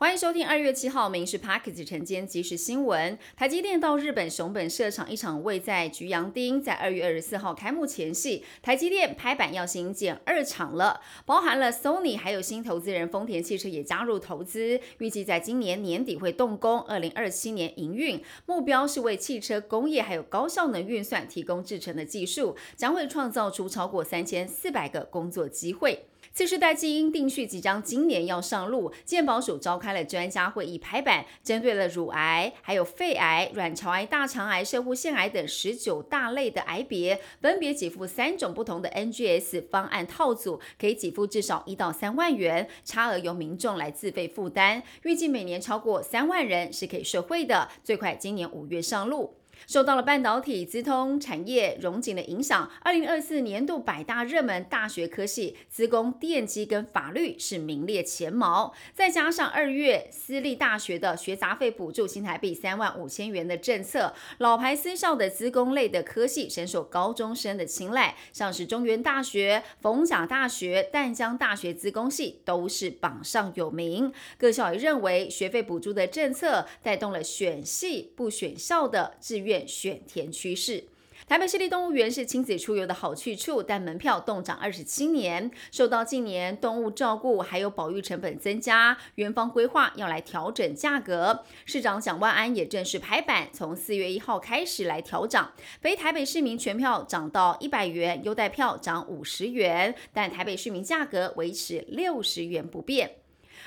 [0.00, 3.16] 欢迎收听二月七号《民事 Package 晨间即时新闻》。
[3.36, 18.22] 台积电到日本熊本设厂一场位在菊阳町，在二月二十四号开幕前夕，台积电拍板要新建二厂了，包含了 Sony 还有新投资人丰田汽车也加入投资，预计在今年年底会动工，二零二七年营运。
[18.46, 26.04] 目标是为汽车工业还有高效能运算提供制成的技术，将会创造出超过三千四百个工作机会。
[26.32, 49.37] 次世代基因定序即将今年要上路，健保署召开了专家会议拍板，针对了乳癌、还有肺癌、卵巢癌、大肠癌、射护腺癌等十九大类的癌别，分别给付三种不同的 NGS 方案套组，可以给付至少一到三万元，差额由民众来自费负担，预计每年超过三万人是可以受惠的，最快今年五月上路。
[49.66, 58.72] 受到了半导体、资通产业融景的影响，二零二四年度百大热门大学科系，资工、电机跟法律是名列前茅。
[58.94, 74.12] 再加上二月私立大学的学杂费补助新台币三万五千元的政策，老牌私校的资工类的科系深受高中生的青睐，像是中原大学、逢甲大学、淡江大学资工系都是榜上有名。
[74.38, 79.47] 各校也认为学费补助的政策带动了选系不选校的志愿。
[79.48, 80.84] 院选填趋势。
[81.26, 91.44] 台北市立动物园是亲子出游的好去处，但门票冻涨二十七年，受到近年动物照顾还有保育成本增加，园方规划要来调整价格。
[91.66, 103.16] 市长蒋万安也正式拍板，从四月一号开始来调涨，非台北市民全票涨到一百元，优待票涨五十元，但台北市民价格维持六十元不变。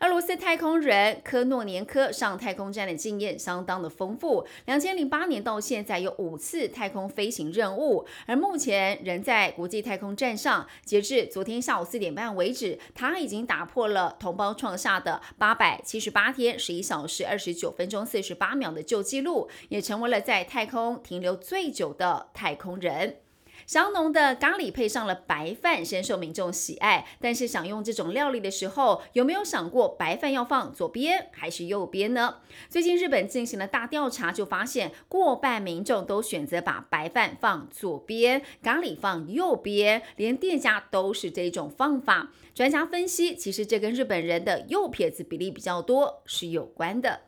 [0.00, 10.66] 俄罗斯太空人科诺年科上太空站的经验相当的丰富，两千零八年到现在有五次太空飞行任务，而目前仍在国际太空站上。
[10.84, 23.23] 截至昨天下午四点半为止，他已经打破了同胞创下的八百七十八天十一小时二十九分钟四十八秒的旧纪录，也成为了在太空停留最久的太空人。
[23.66, 27.06] 香浓的咖喱配上了白饭，深受民众喜爱。
[27.20, 32.36] 但是享用这种料理的时候，有没有想过白饭要放左边还是右边呢？
[32.68, 42.30] 最近日本进行了大调查，就发现过半民众都选择把白饭放左边，咖喱放右边，连店家都是这种放法。
[42.54, 47.22] 专家分析，其实这跟日本人的右撇子比例比较多是有关的。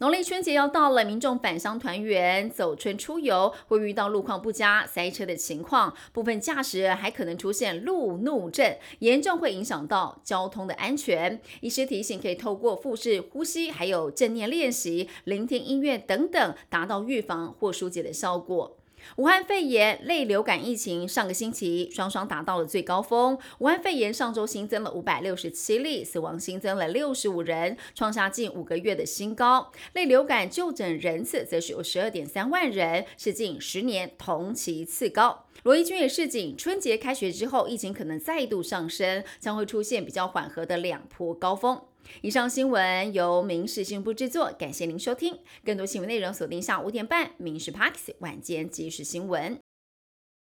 [0.00, 11.40] 农历春节要到了，民众返乡团圆、走春出游，会遇到路况不佳、塞车的情况，部分驾驶人还可能出现路怒症，严重会影响到交通的安全。
[11.62, 18.77] 医师提醒，可以透过腹式呼吸、还有正念练习、聆听音乐等等，达到预防或疏解的效果。
[19.16, 23.36] 武汉肺炎类流感疫情上个星期双双达到了最高峰。
[23.58, 29.72] 武汉肺炎上周新增了五百六十七例，死亡新增了六十五人，创下近五个月的新高。
[29.94, 35.46] 类流感就诊人次则是有十二点三万人，是近十年同期次高。
[35.64, 41.80] 罗毅军也示警，春节开学之后，疫情可能再度上升，将会出现比较缓和的两波高峰。
[42.22, 45.38] 以上新闻由民事新闻部制作，感谢您收听。
[45.64, 49.56] 更多新闻内容锁定下午五点半《民事 Parks 晚间即时新闻》。